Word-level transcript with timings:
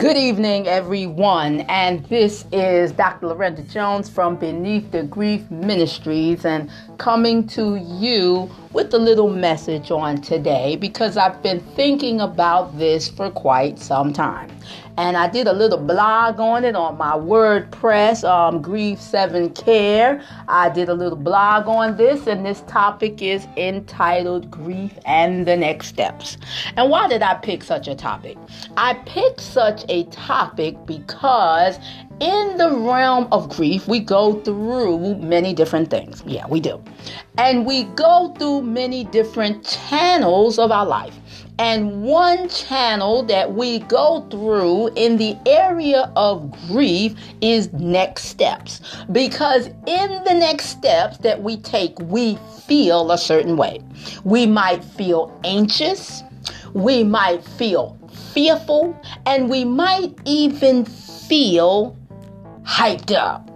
Good 0.00 0.16
evening, 0.16 0.66
everyone, 0.66 1.60
and 1.68 2.02
this 2.06 2.46
is 2.52 2.90
Dr. 2.90 3.26
Lorenda 3.26 3.70
Jones 3.70 4.08
from 4.08 4.36
Beneath 4.36 4.90
the 4.92 5.02
Grief 5.02 5.50
Ministries, 5.50 6.46
and 6.46 6.70
coming 6.96 7.46
to 7.48 7.76
you 7.76 8.50
with 8.72 8.94
a 8.94 8.98
little 8.98 9.28
message 9.28 9.90
on 9.90 10.20
today 10.20 10.76
because 10.76 11.16
I've 11.16 11.42
been 11.42 11.60
thinking 11.74 12.20
about 12.20 12.78
this 12.78 13.08
for 13.08 13.30
quite 13.30 13.78
some 13.78 14.12
time. 14.12 14.50
And 14.96 15.16
I 15.16 15.28
did 15.28 15.46
a 15.46 15.52
little 15.52 15.78
blog 15.78 16.38
on 16.38 16.64
it 16.64 16.76
on 16.76 16.98
my 16.98 17.12
WordPress, 17.12 18.22
um, 18.28 18.60
Grief 18.60 19.00
7 19.00 19.50
Care. 19.50 20.22
I 20.46 20.68
did 20.68 20.88
a 20.88 20.94
little 20.94 21.16
blog 21.16 21.66
on 21.66 21.96
this, 21.96 22.26
and 22.26 22.44
this 22.44 22.60
topic 22.62 23.22
is 23.22 23.46
entitled 23.56 24.50
Grief 24.50 24.92
and 25.06 25.46
the 25.46 25.56
Next 25.56 25.86
Steps. 25.88 26.36
And 26.76 26.90
why 26.90 27.08
did 27.08 27.22
I 27.22 27.34
pick 27.34 27.64
such 27.64 27.88
a 27.88 27.94
topic? 27.94 28.36
I 28.76 28.94
picked 29.06 29.40
such 29.40 29.84
a 29.88 30.04
topic 30.04 30.76
because 30.84 31.78
in 32.20 32.58
the 32.58 32.70
realm 32.70 33.26
of 33.32 33.48
grief, 33.48 33.88
we 33.88 33.98
go 33.98 34.34
through 34.42 35.16
many 35.16 35.54
different 35.54 35.90
things. 35.90 36.22
Yeah, 36.26 36.46
we 36.46 36.60
do. 36.60 36.82
And 37.38 37.66
we 37.66 37.84
go 37.84 38.34
through 38.38 38.62
many 38.62 39.04
different 39.04 39.64
channels 39.64 40.58
of 40.58 40.70
our 40.70 40.86
life. 40.86 41.16
And 41.58 42.02
one 42.02 42.48
channel 42.48 43.22
that 43.24 43.52
we 43.52 43.80
go 43.80 44.26
through 44.30 44.88
in 44.94 45.18
the 45.18 45.36
area 45.46 46.10
of 46.16 46.50
grief 46.68 47.14
is 47.42 47.70
next 47.74 48.24
steps. 48.24 48.80
Because 49.12 49.66
in 49.86 50.24
the 50.24 50.34
next 50.34 50.66
steps 50.66 51.18
that 51.18 51.42
we 51.42 51.58
take, 51.58 51.98
we 52.00 52.38
feel 52.66 53.10
a 53.10 53.18
certain 53.18 53.56
way. 53.58 53.80
We 54.24 54.46
might 54.46 54.82
feel 54.82 55.38
anxious, 55.44 56.22
we 56.72 57.04
might 57.04 57.44
feel 57.44 57.98
fearful, 58.32 58.98
and 59.26 59.50
we 59.50 59.64
might 59.64 60.14
even 60.24 60.86
feel 60.86 61.96
hyped 62.70 63.12
up. 63.12 63.50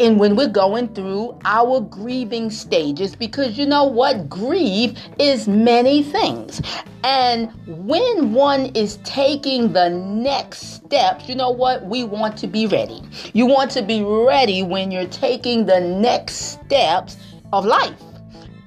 And 0.00 0.18
when 0.18 0.34
we're 0.36 0.48
going 0.48 0.94
through 0.94 1.38
our 1.44 1.80
grieving 1.80 2.50
stages 2.50 3.14
because 3.14 3.58
you 3.58 3.66
know 3.66 3.84
what? 3.84 4.30
Grief 4.30 4.96
is 5.18 5.46
many 5.46 6.02
things. 6.02 6.62
And 7.04 7.52
when 7.66 8.32
one 8.32 8.66
is 8.74 8.98
taking 9.04 9.72
the 9.74 9.90
next 9.90 10.76
steps 10.76 11.28
you 11.28 11.34
know 11.34 11.50
what? 11.50 11.84
We 11.84 12.04
want 12.04 12.38
to 12.38 12.46
be 12.46 12.66
ready. 12.66 13.02
You 13.34 13.44
want 13.44 13.70
to 13.72 13.82
be 13.82 14.02
ready 14.02 14.62
when 14.62 14.90
you're 14.90 15.08
taking 15.08 15.66
the 15.66 15.80
next 15.80 16.52
steps 16.52 17.18
of 17.52 17.66
life 17.66 18.00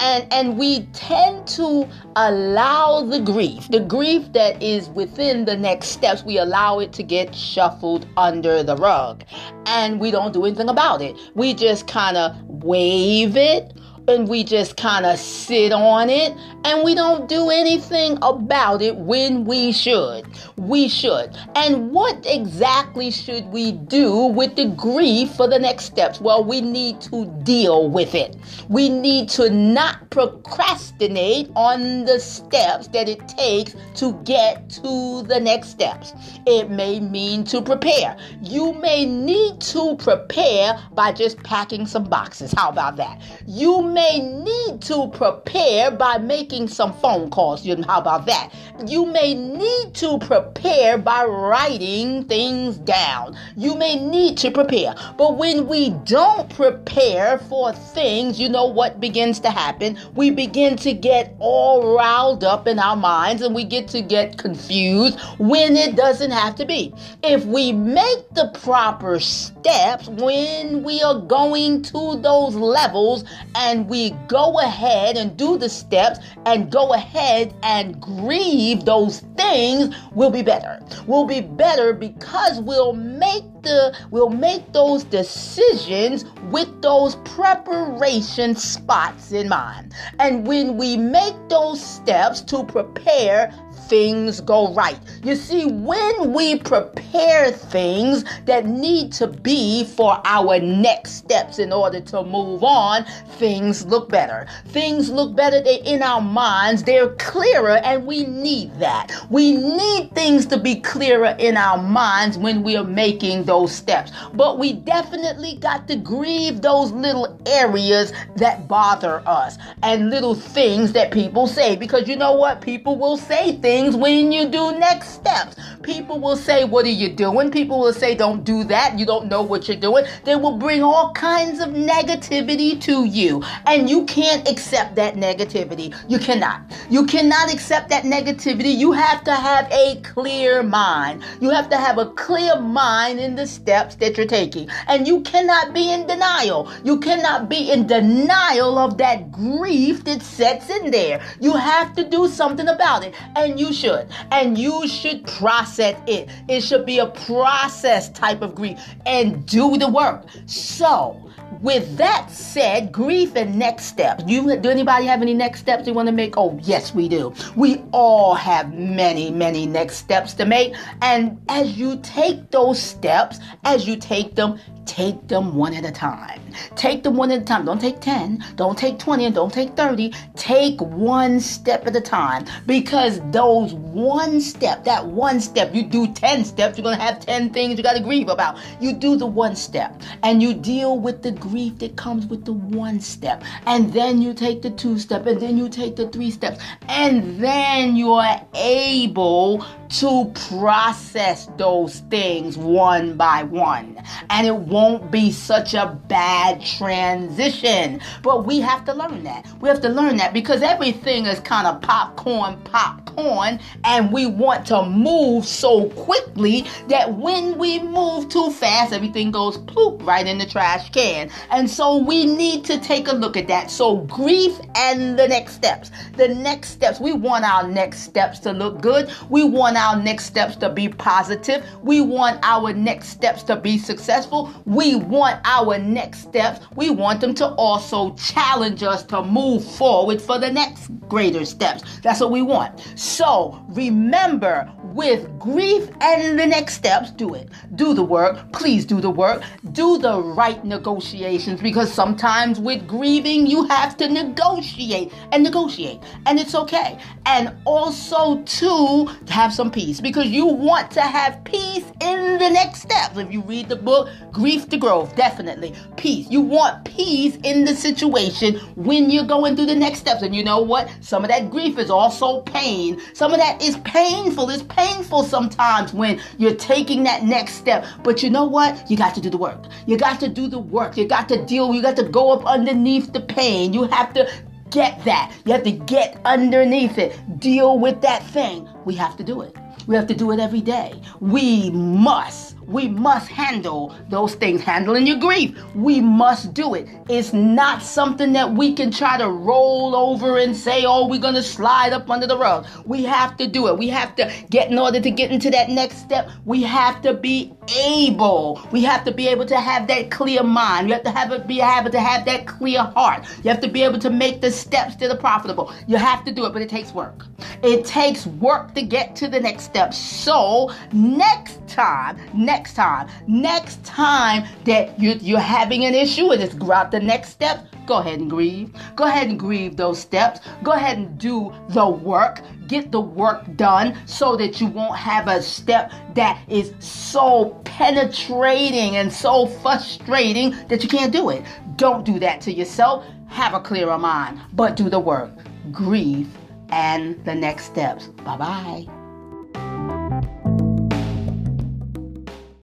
and 0.00 0.26
and 0.32 0.58
we 0.58 0.82
tend 0.92 1.46
to 1.46 1.88
allow 2.16 3.02
the 3.02 3.20
grief 3.20 3.68
the 3.68 3.80
grief 3.80 4.32
that 4.32 4.60
is 4.62 4.88
within 4.90 5.44
the 5.44 5.56
next 5.56 5.88
steps 5.88 6.24
we 6.24 6.38
allow 6.38 6.78
it 6.78 6.92
to 6.92 7.02
get 7.02 7.34
shuffled 7.34 8.06
under 8.16 8.62
the 8.62 8.76
rug. 8.76 9.24
And 9.66 10.00
we 10.00 10.10
don't 10.10 10.32
do 10.32 10.44
anything 10.44 10.68
about 10.68 11.02
it. 11.02 11.16
We 11.34 11.54
just 11.54 11.86
kind 11.86 12.16
of 12.16 12.36
wave 12.44 13.36
it 13.36 13.72
and 14.08 14.28
we 14.28 14.44
just 14.44 14.76
kind 14.76 15.06
of 15.06 15.18
sit 15.18 15.72
on 15.72 16.10
it 16.10 16.32
and 16.64 16.84
we 16.84 16.94
don't 16.94 17.28
do 17.28 17.50
anything 17.50 18.18
about 18.22 18.82
it 18.82 18.96
when 18.96 19.44
we 19.44 19.72
should. 19.72 20.26
We 20.56 20.88
should. 20.88 21.36
And 21.54 21.90
what 21.90 22.24
exactly 22.26 23.10
should 23.10 23.46
we 23.46 23.72
do 23.72 24.26
with 24.26 24.56
the 24.56 24.66
grief 24.66 25.30
for 25.32 25.48
the 25.48 25.58
next 25.58 25.84
steps? 25.84 26.20
Well, 26.20 26.44
we 26.44 26.60
need 26.60 27.00
to 27.02 27.26
deal 27.44 27.88
with 27.88 28.14
it. 28.14 28.36
We 28.68 28.88
need 28.88 29.28
to 29.30 29.48
not 29.50 30.10
procrastinate 30.10 31.50
on 31.56 32.04
the 32.04 32.18
steps 32.20 32.88
that 32.88 33.08
it 33.08 33.26
takes 33.28 33.74
to 33.96 34.12
get 34.24 34.68
to 34.70 35.22
the 35.22 35.40
next 35.40 35.68
steps. 35.68 36.12
It 36.46 36.70
may 36.70 37.00
mean 37.00 37.44
to 37.44 37.62
prepare. 37.62 38.16
You 38.42 38.74
may 38.74 39.06
need 39.06 39.60
to 39.62 39.96
prepare 39.96 40.78
by 40.92 41.12
just 41.12 41.42
packing 41.42 41.86
some 41.86 42.04
boxes. 42.04 42.52
How 42.52 42.68
about 42.68 42.96
that? 42.96 43.20
You 43.46 43.82
may 43.90 44.20
need 44.20 44.80
to 44.82 45.08
prepare 45.08 45.90
by 45.90 46.18
making 46.18 46.68
some 46.68 46.92
phone 46.94 47.30
calls. 47.30 47.64
You 47.66 47.76
know, 47.76 47.86
how 47.86 48.00
about 48.00 48.26
that? 48.26 48.52
You 48.86 49.06
may 49.06 49.34
need 49.34 49.94
to 49.94 50.18
prepare 50.18 50.96
by 50.96 51.24
writing 51.24 52.24
things 52.24 52.78
down. 52.78 53.36
You 53.56 53.74
may 53.76 53.96
need 53.96 54.38
to 54.38 54.50
prepare. 54.50 54.94
But 55.18 55.36
when 55.36 55.66
we 55.66 55.90
don't 56.04 56.48
prepare 56.54 57.38
for 57.38 57.72
things, 57.72 58.40
you 58.40 58.48
know 58.48 58.66
what 58.66 59.00
begins 59.00 59.40
to 59.40 59.50
happen? 59.50 59.98
We 60.14 60.30
begin 60.30 60.76
to 60.78 60.92
get 60.92 61.34
all 61.38 61.96
riled 61.96 62.44
up 62.44 62.66
in 62.66 62.78
our 62.78 62.96
minds 62.96 63.42
and 63.42 63.54
we 63.54 63.64
get 63.64 63.88
to 63.88 64.02
get 64.02 64.38
confused 64.38 65.20
when 65.38 65.76
it 65.76 65.96
doesn't 65.96 66.30
have 66.30 66.54
to 66.56 66.64
be. 66.64 66.94
If 67.22 67.44
we 67.44 67.72
make 67.72 68.28
the 68.34 68.50
proper 68.62 69.20
steps 69.20 70.08
when 70.08 70.82
we 70.82 71.02
are 71.02 71.18
going 71.20 71.82
to 71.82 72.20
those 72.22 72.54
levels 72.54 73.24
and 73.54 73.79
we 73.88 74.10
go 74.28 74.58
ahead 74.60 75.16
and 75.16 75.36
do 75.36 75.58
the 75.58 75.68
steps 75.68 76.18
and 76.46 76.70
go 76.70 76.92
ahead 76.92 77.54
and 77.62 78.00
grieve 78.00 78.84
those 78.84 79.20
things, 79.36 79.94
we'll 80.12 80.30
be 80.30 80.42
better. 80.42 80.80
We'll 81.06 81.26
be 81.26 81.40
better 81.40 81.92
because 81.92 82.60
we'll 82.60 82.92
make 82.92 83.44
the 83.62 83.96
we'll 84.10 84.30
make 84.30 84.72
those 84.72 85.04
decisions 85.04 86.24
with 86.50 86.82
those 86.82 87.16
preparation 87.16 88.54
spots 88.54 89.32
in 89.32 89.48
mind. 89.48 89.94
And 90.18 90.46
when 90.46 90.76
we 90.76 90.96
make 90.96 91.34
those 91.48 91.84
steps 91.84 92.40
to 92.42 92.64
prepare 92.64 93.52
things 93.90 94.40
go 94.40 94.72
right. 94.72 94.98
You 95.24 95.34
see, 95.34 95.66
when 95.66 96.32
we 96.32 96.60
prepare 96.60 97.50
things 97.50 98.24
that 98.46 98.64
need 98.64 99.12
to 99.14 99.26
be 99.26 99.84
for 99.84 100.22
our 100.24 100.60
next 100.60 101.16
steps 101.16 101.58
in 101.58 101.72
order 101.72 102.00
to 102.00 102.22
move 102.22 102.62
on, 102.62 103.04
things 103.32 103.84
look 103.84 104.08
better. 104.08 104.46
Things 104.66 105.10
look 105.10 105.34
better 105.34 105.60
they 105.60 105.80
in 105.80 106.02
our 106.02 106.20
minds, 106.20 106.84
they're 106.84 107.14
clearer, 107.16 107.78
and 107.78 108.06
we 108.06 108.24
need 108.26 108.72
that. 108.78 109.10
We 109.28 109.56
need 109.56 110.14
things 110.14 110.46
to 110.46 110.58
be 110.58 110.76
clearer 110.76 111.34
in 111.40 111.56
our 111.56 111.82
minds 111.82 112.38
when 112.38 112.62
we 112.62 112.76
are 112.76 112.84
making 112.84 113.44
those 113.50 113.72
steps. 113.74 114.12
But 114.32 114.60
we 114.60 114.72
definitely 114.74 115.56
got 115.56 115.88
to 115.88 115.96
grieve 115.96 116.62
those 116.62 116.92
little 116.92 117.36
areas 117.46 118.12
that 118.36 118.68
bother 118.68 119.24
us 119.26 119.58
and 119.82 120.08
little 120.08 120.36
things 120.36 120.92
that 120.92 121.10
people 121.10 121.48
say 121.48 121.74
because 121.74 122.06
you 122.06 122.14
know 122.14 122.32
what? 122.32 122.60
People 122.60 122.96
will 122.96 123.16
say 123.16 123.56
things 123.56 123.96
when 123.96 124.30
you 124.30 124.48
do 124.48 124.78
next 124.78 125.08
steps. 125.14 125.56
People 125.82 126.20
will 126.20 126.36
say, 126.36 126.64
What 126.64 126.84
are 126.84 126.98
you 127.02 127.08
doing? 127.08 127.50
People 127.50 127.80
will 127.80 127.92
say, 127.92 128.14
Don't 128.14 128.44
do 128.44 128.62
that. 128.64 128.98
You 128.98 129.04
don't 129.04 129.26
know 129.26 129.42
what 129.42 129.66
you're 129.66 129.76
doing. 129.76 130.04
They 130.24 130.36
will 130.36 130.56
bring 130.58 130.84
all 130.84 131.12
kinds 131.14 131.58
of 131.58 131.70
negativity 131.70 132.80
to 132.82 133.04
you. 133.04 133.42
And 133.66 133.90
you 133.90 134.04
can't 134.04 134.48
accept 134.48 134.94
that 134.96 135.14
negativity. 135.14 135.94
You 136.08 136.18
cannot. 136.18 136.62
You 136.88 137.04
cannot 137.06 137.52
accept 137.52 137.88
that 137.88 138.04
negativity. 138.04 138.76
You 138.76 138.92
have 138.92 139.24
to 139.24 139.34
have 139.34 139.66
a 139.72 140.00
clear 140.02 140.62
mind. 140.62 141.22
You 141.40 141.50
have 141.50 141.68
to 141.70 141.76
have 141.76 141.98
a 141.98 142.10
clear 142.10 142.60
mind 142.60 143.18
in 143.18 143.34
the 143.34 143.39
steps 143.46 143.94
that 143.96 144.16
you're 144.16 144.26
taking. 144.26 144.68
And 144.88 145.06
you 145.06 145.20
cannot 145.22 145.72
be 145.74 145.92
in 145.92 146.06
denial. 146.06 146.70
You 146.84 146.98
cannot 147.00 147.48
be 147.48 147.70
in 147.70 147.86
denial 147.86 148.78
of 148.78 148.98
that 148.98 149.32
grief 149.32 150.04
that 150.04 150.22
sets 150.22 150.70
in 150.70 150.90
there. 150.90 151.20
You 151.40 151.54
have 151.54 151.94
to 151.96 152.08
do 152.08 152.28
something 152.28 152.68
about 152.68 153.04
it. 153.04 153.14
And 153.36 153.58
you 153.58 153.72
should. 153.72 154.08
And 154.30 154.58
you 154.58 154.86
should 154.88 155.26
process 155.26 155.96
it. 156.06 156.28
It 156.48 156.62
should 156.62 156.86
be 156.86 156.98
a 156.98 157.06
process 157.06 158.08
type 158.10 158.42
of 158.42 158.54
grief 158.54 158.78
and 159.06 159.46
do 159.46 159.76
the 159.78 159.88
work. 159.88 160.26
So, 160.46 161.29
with 161.60 161.96
that 161.96 162.30
said, 162.30 162.92
grief 162.92 163.36
and 163.36 163.56
next 163.58 163.84
steps. 163.84 164.24
You 164.26 164.56
do 164.56 164.70
anybody 164.70 165.06
have 165.06 165.22
any 165.22 165.34
next 165.34 165.60
steps 165.60 165.84
they 165.84 165.92
want 165.92 166.06
to 166.06 166.12
make? 166.12 166.36
Oh, 166.36 166.58
yes, 166.62 166.94
we 166.94 167.08
do. 167.08 167.34
We 167.56 167.82
all 167.92 168.34
have 168.34 168.74
many, 168.74 169.30
many 169.30 169.66
next 169.66 169.96
steps 169.96 170.34
to 170.34 170.46
make. 170.46 170.74
And 171.02 171.40
as 171.48 171.76
you 171.76 171.98
take 172.02 172.50
those 172.50 172.80
steps, 172.80 173.38
as 173.64 173.86
you 173.86 173.96
take 173.96 174.34
them, 174.34 174.58
take 174.86 175.28
them 175.28 175.54
one 175.54 175.74
at 175.74 175.84
a 175.84 175.92
time. 175.92 176.39
Take 176.76 177.02
them 177.02 177.16
one 177.16 177.30
at 177.30 177.42
a 177.42 177.44
time. 177.44 177.64
Don't 177.64 177.80
take 177.80 178.00
10, 178.00 178.44
don't 178.56 178.76
take 178.76 178.98
20, 178.98 179.26
and 179.26 179.34
don't 179.34 179.52
take 179.52 179.76
30. 179.76 180.12
Take 180.36 180.80
one 180.80 181.40
step 181.40 181.86
at 181.86 181.96
a 181.96 182.00
time 182.00 182.44
because 182.66 183.20
those 183.30 183.74
one 183.74 184.40
step, 184.40 184.84
that 184.84 185.06
one 185.06 185.40
step, 185.40 185.74
you 185.74 185.82
do 185.82 186.12
10 186.12 186.44
steps, 186.44 186.78
you're 186.78 186.84
going 186.84 186.98
to 186.98 187.02
have 187.02 187.20
10 187.20 187.50
things 187.50 187.76
you 187.76 187.82
got 187.82 187.96
to 187.96 188.02
grieve 188.02 188.28
about. 188.28 188.58
You 188.80 188.92
do 188.92 189.16
the 189.16 189.26
one 189.26 189.56
step 189.56 190.00
and 190.22 190.42
you 190.42 190.54
deal 190.54 190.98
with 190.98 191.22
the 191.22 191.32
grief 191.32 191.78
that 191.78 191.96
comes 191.96 192.26
with 192.26 192.44
the 192.44 192.52
one 192.52 193.00
step. 193.00 193.42
And 193.66 193.92
then 193.92 194.22
you 194.22 194.34
take 194.34 194.62
the 194.62 194.70
two 194.70 194.98
step 194.98 195.26
and 195.26 195.40
then 195.40 195.56
you 195.56 195.68
take 195.68 195.96
the 195.96 196.08
three 196.08 196.30
steps. 196.30 196.62
And 196.88 197.42
then 197.42 197.96
you 197.96 198.12
are 198.12 198.44
able 198.54 199.64
to 199.90 200.32
process 200.48 201.48
those 201.56 202.00
things 202.10 202.56
one 202.56 203.16
by 203.16 203.42
one. 203.42 204.00
And 204.30 204.46
it 204.46 204.54
won't 204.54 205.10
be 205.10 205.32
such 205.32 205.74
a 205.74 205.98
bad 206.08 206.64
transition. 206.64 208.00
But 208.22 208.46
we 208.46 208.60
have 208.60 208.84
to 208.84 208.94
learn 208.94 209.24
that. 209.24 209.46
We 209.60 209.68
have 209.68 209.80
to 209.80 209.88
learn 209.88 210.16
that 210.18 210.32
because 210.32 210.62
everything 210.62 211.26
is 211.26 211.40
kind 211.40 211.66
of 211.66 211.80
popcorn, 211.80 212.60
popcorn, 212.62 213.58
and 213.84 214.12
we 214.12 214.26
want 214.26 214.66
to 214.68 214.84
move 214.84 215.44
so 215.44 215.88
quickly 215.90 216.66
that 216.88 217.16
when 217.16 217.58
we 217.58 217.80
move 217.80 218.28
too 218.28 218.50
fast, 218.50 218.92
everything 218.92 219.30
goes 219.30 219.58
ploop 219.58 220.04
right 220.06 220.26
in 220.26 220.38
the 220.38 220.46
trash 220.46 220.90
can. 220.90 221.30
And 221.50 221.68
so 221.68 221.96
we 221.96 222.26
need 222.26 222.64
to 222.66 222.78
take 222.78 223.08
a 223.08 223.14
look 223.14 223.36
at 223.36 223.48
that. 223.48 223.70
So, 223.70 223.98
grief 223.98 224.58
and 224.76 225.18
the 225.18 225.26
next 225.26 225.54
steps. 225.54 225.90
The 226.16 226.28
next 226.28 226.70
steps, 226.70 227.00
we 227.00 227.12
want 227.12 227.44
our 227.44 227.66
next 227.66 228.00
steps 228.00 228.38
to 228.40 228.52
look 228.52 228.80
good. 228.80 229.10
We 229.28 229.44
want 229.44 229.76
our 229.80 230.00
next 230.00 230.26
steps 230.26 230.56
to 230.56 230.68
be 230.68 230.88
positive. 230.88 231.64
We 231.82 232.00
want 232.00 232.38
our 232.42 232.72
next 232.72 233.08
steps 233.08 233.42
to 233.44 233.56
be 233.56 233.78
successful. 233.78 234.52
We 234.66 234.94
want 234.94 235.40
our 235.44 235.78
next 235.78 236.20
steps, 236.20 236.66
we 236.76 236.90
want 236.90 237.20
them 237.20 237.34
to 237.34 237.48
also 237.54 238.14
challenge 238.14 238.82
us 238.82 239.02
to 239.04 239.22
move 239.22 239.64
forward 239.64 240.20
for 240.20 240.38
the 240.38 240.50
next 240.50 240.90
greater 241.08 241.44
steps. 241.44 242.00
That's 242.00 242.20
what 242.20 242.30
we 242.30 242.42
want. 242.42 242.80
So 242.94 243.64
remember, 243.68 244.70
with 244.82 245.38
grief 245.38 245.88
and 246.00 246.38
the 246.38 246.46
next 246.46 246.74
steps, 246.74 247.10
do 247.10 247.34
it. 247.34 247.48
Do 247.74 247.94
the 247.94 248.02
work. 248.02 248.52
Please 248.52 248.84
do 248.84 249.00
the 249.00 249.10
work. 249.10 249.42
Do 249.72 249.98
the 249.98 250.20
right 250.20 250.62
negotiations 250.64 251.60
because 251.60 251.92
sometimes 251.92 252.60
with 252.60 252.86
grieving, 252.86 253.46
you 253.46 253.64
have 253.68 253.96
to 253.98 254.08
negotiate 254.08 255.12
and 255.32 255.42
negotiate, 255.42 256.00
and 256.26 256.38
it's 256.38 256.54
okay. 256.54 256.98
And 257.26 257.56
also, 257.64 258.42
to 258.42 259.06
have 259.28 259.52
some 259.52 259.69
peace 259.72 260.00
because 260.00 260.26
you 260.26 260.46
want 260.46 260.90
to 260.92 261.00
have 261.00 261.42
peace 261.44 261.84
in 262.00 262.38
the 262.38 262.50
next 262.50 262.82
steps. 262.82 263.16
If 263.16 263.32
you 263.32 263.42
read 263.42 263.68
the 263.68 263.76
book, 263.76 264.08
Grief 264.32 264.68
to 264.70 264.76
Growth, 264.76 265.14
definitely 265.16 265.74
peace. 265.96 266.28
You 266.30 266.40
want 266.40 266.84
peace 266.84 267.36
in 267.44 267.64
the 267.64 267.74
situation 267.74 268.56
when 268.76 269.10
you're 269.10 269.26
going 269.26 269.56
through 269.56 269.66
the 269.66 269.74
next 269.74 270.00
steps. 270.00 270.22
And 270.22 270.34
you 270.34 270.44
know 270.44 270.60
what? 270.60 270.90
Some 271.00 271.24
of 271.24 271.30
that 271.30 271.50
grief 271.50 271.78
is 271.78 271.90
also 271.90 272.42
pain. 272.42 273.00
Some 273.14 273.32
of 273.32 273.38
that 273.38 273.62
is 273.62 273.76
painful. 273.78 274.50
It's 274.50 274.62
painful 274.64 275.24
sometimes 275.24 275.92
when 275.92 276.20
you're 276.38 276.54
taking 276.54 277.02
that 277.04 277.24
next 277.24 277.54
step. 277.54 277.84
But 278.02 278.22
you 278.22 278.30
know 278.30 278.44
what? 278.44 278.90
You 278.90 278.96
got 278.96 279.14
to 279.14 279.20
do 279.20 279.30
the 279.30 279.38
work. 279.38 279.64
You 279.86 279.96
got 279.96 280.20
to 280.20 280.28
do 280.28 280.48
the 280.48 280.58
work. 280.58 280.96
You 280.96 281.06
got 281.06 281.28
to 281.28 281.44
deal. 281.44 281.74
You 281.74 281.82
got 281.82 281.96
to 281.96 282.04
go 282.04 282.32
up 282.32 282.44
underneath 282.46 283.12
the 283.12 283.20
pain. 283.20 283.72
You 283.72 283.84
have 283.84 284.12
to 284.14 284.30
get 284.70 285.04
that. 285.04 285.34
You 285.44 285.52
have 285.52 285.64
to 285.64 285.72
get 285.72 286.20
underneath 286.24 286.98
it. 286.98 287.18
Deal 287.38 287.78
with 287.78 288.00
that 288.02 288.22
thing. 288.24 288.68
We 288.84 288.94
have 288.96 289.16
to 289.16 289.24
do 289.24 289.42
it. 289.42 289.56
We 289.86 289.96
have 289.96 290.06
to 290.08 290.14
do 290.14 290.30
it 290.30 290.40
every 290.40 290.60
day. 290.60 291.00
We 291.20 291.70
must 291.70 292.56
we 292.70 292.88
must 292.88 293.28
handle 293.28 293.94
those 294.08 294.34
things. 294.34 294.62
Handling 294.62 295.06
your 295.06 295.18
grief, 295.18 295.58
we 295.74 296.00
must 296.00 296.54
do 296.54 296.74
it. 296.74 296.88
It's 297.08 297.32
not 297.32 297.82
something 297.82 298.32
that 298.32 298.52
we 298.52 298.72
can 298.74 298.90
try 298.90 299.18
to 299.18 299.28
roll 299.28 299.96
over 299.96 300.38
and 300.38 300.56
say, 300.56 300.84
oh, 300.86 301.08
we're 301.08 301.20
going 301.20 301.34
to 301.34 301.42
slide 301.42 301.92
up 301.92 302.08
under 302.08 302.26
the 302.26 302.38
rug. 302.38 302.66
We 302.86 303.02
have 303.04 303.36
to 303.38 303.46
do 303.46 303.68
it. 303.68 303.78
We 303.78 303.88
have 303.88 304.14
to 304.16 304.32
get 304.50 304.70
in 304.70 304.78
order 304.78 305.00
to 305.00 305.10
get 305.10 305.30
into 305.30 305.50
that 305.50 305.68
next 305.68 305.98
step. 305.98 306.30
We 306.44 306.62
have 306.62 307.02
to 307.02 307.14
be 307.14 307.52
able. 307.76 308.66
We 308.70 308.82
have 308.84 309.04
to 309.04 309.12
be 309.12 309.28
able 309.28 309.46
to 309.46 309.60
have 309.60 309.86
that 309.88 310.10
clear 310.10 310.42
mind. 310.42 310.88
You 310.88 310.94
have 310.94 311.04
to 311.04 311.10
have 311.10 311.32
it, 311.32 311.46
be 311.46 311.60
able 311.60 311.90
to 311.90 312.00
have 312.00 312.24
that 312.26 312.46
clear 312.46 312.82
heart. 312.82 313.24
You 313.42 313.50
have 313.50 313.60
to 313.60 313.68
be 313.68 313.82
able 313.82 313.98
to 313.98 314.10
make 314.10 314.40
the 314.40 314.50
steps 314.50 314.96
that 314.96 315.10
are 315.10 315.16
profitable. 315.16 315.72
You 315.86 315.96
have 315.96 316.24
to 316.24 316.32
do 316.32 316.46
it, 316.46 316.52
but 316.52 316.62
it 316.62 316.68
takes 316.68 316.92
work. 316.92 317.26
It 317.62 317.84
takes 317.84 318.26
work 318.26 318.74
to 318.74 318.82
get 318.82 319.16
to 319.16 319.28
the 319.28 319.40
next 319.40 319.64
step. 319.64 319.92
So 319.94 320.72
next 320.92 321.66
time, 321.66 322.18
next 322.34 322.59
time, 322.68 323.08
next 323.26 323.82
time 323.84 324.46
that 324.64 324.98
you, 324.98 325.12
you're 325.20 325.38
having 325.38 325.84
an 325.84 325.94
issue 325.94 326.30
and 326.30 326.42
it's 326.42 326.54
grab 326.54 326.90
the 326.90 327.00
next 327.00 327.30
step, 327.30 327.66
go 327.86 327.98
ahead 327.98 328.20
and 328.20 328.30
grieve. 328.30 328.72
Go 328.96 329.04
ahead 329.04 329.28
and 329.28 329.38
grieve 329.38 329.76
those 329.76 329.98
steps. 329.98 330.40
Go 330.62 330.72
ahead 330.72 330.98
and 330.98 331.18
do 331.18 331.52
the 331.70 331.88
work. 331.88 332.40
Get 332.66 332.92
the 332.92 333.00
work 333.00 333.44
done 333.56 333.96
so 334.06 334.36
that 334.36 334.60
you 334.60 334.68
won't 334.68 334.96
have 334.96 335.26
a 335.26 335.42
step 335.42 335.92
that 336.14 336.40
is 336.48 336.72
so 336.78 337.60
penetrating 337.64 338.96
and 338.96 339.12
so 339.12 339.46
frustrating 339.46 340.54
that 340.68 340.82
you 340.82 340.88
can't 340.88 341.12
do 341.12 341.30
it. 341.30 341.44
Don't 341.76 342.04
do 342.04 342.18
that 342.20 342.40
to 342.42 342.52
yourself. 342.52 343.04
Have 343.28 343.54
a 343.54 343.60
clearer 343.60 343.98
mind, 343.98 344.40
but 344.52 344.76
do 344.76 344.88
the 344.88 345.00
work. 345.00 345.30
Grieve 345.72 346.28
and 346.70 347.22
the 347.24 347.34
next 347.34 347.64
steps. 347.64 348.06
Bye 348.24 348.36
bye. 348.36 348.99